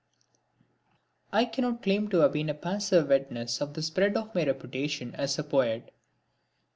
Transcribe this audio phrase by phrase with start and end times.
[1.31, 5.13] I cannot claim to have been a passive witness of the spread of my reputation
[5.13, 5.93] as a poet.